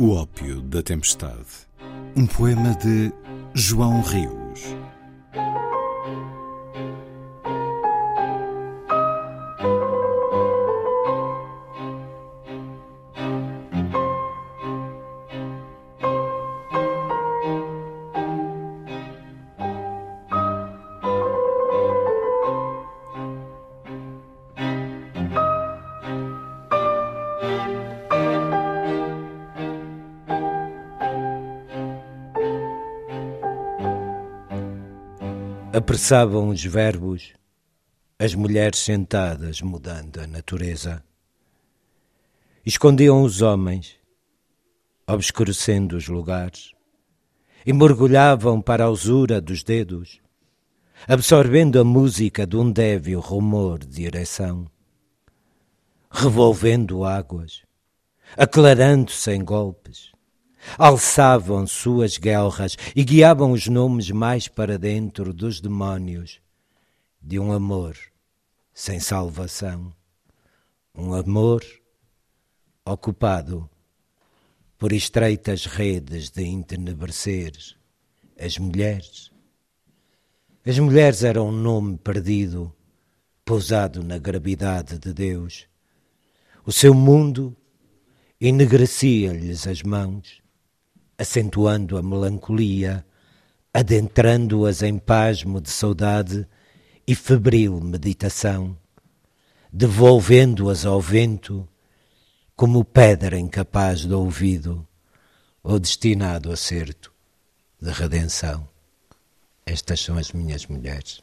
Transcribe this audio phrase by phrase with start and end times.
[0.00, 1.66] O Ópio da Tempestade.
[2.14, 3.12] Um poema de
[3.52, 4.37] João Rios.
[35.70, 37.34] Apressavam os verbos,
[38.18, 41.04] as mulheres sentadas mudando a natureza.
[42.64, 43.96] Escondiam os homens,
[45.06, 46.72] obscurecendo os lugares,
[47.66, 50.22] e mergulhavam para a usura dos dedos,
[51.06, 54.66] absorvendo a música de um débil rumor de ereção,
[56.10, 57.62] revolvendo águas,
[58.38, 60.12] aclarando-se em golpes,
[60.76, 66.40] alçavam suas guelras e guiavam os nomes mais para dentro dos demónios
[67.20, 67.96] de um amor
[68.72, 69.92] sem salvação,
[70.94, 71.64] um amor
[72.84, 73.68] ocupado
[74.78, 77.52] por estreitas redes de entenebrecer
[78.38, 79.32] as mulheres.
[80.64, 82.72] As mulheres eram um nome perdido,
[83.44, 85.66] pousado na gravidade de Deus.
[86.64, 87.56] O seu mundo
[88.40, 90.40] enegrecia-lhes as mãos
[91.18, 93.04] acentuando a melancolia,
[93.74, 96.46] adentrando-as em pasmo de saudade
[97.06, 98.78] e febril meditação,
[99.72, 101.68] devolvendo-as ao vento
[102.54, 104.86] como pedra incapaz de ouvido
[105.62, 107.12] ou destinado a certo
[107.80, 108.68] de redenção.
[109.66, 111.22] Estas são as minhas mulheres.